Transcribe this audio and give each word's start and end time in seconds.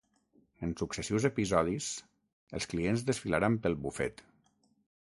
En 0.67 0.71
successius 0.79 1.27
episodis 1.29 1.91
els 2.61 2.69
clients 2.73 3.07
desfilaran 3.13 3.63
pel 3.67 3.79
bufet. 3.87 4.27